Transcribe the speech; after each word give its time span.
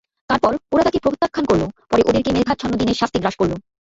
তারপর 0.29 0.51
ওরা 0.73 0.83
তাকে 0.83 0.99
প্রত্যাখ্যান 0.99 1.45
করল, 1.45 1.63
পরে 1.89 2.01
ওদেরকে 2.09 2.31
মেঘাচ্ছন্ন 2.33 2.73
দিনের 2.77 2.99
শাস্তি 3.01 3.17
গ্রাস 3.19 3.35
করল। 3.37 3.53